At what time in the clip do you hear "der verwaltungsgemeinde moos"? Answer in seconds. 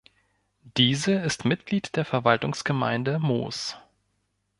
1.95-3.77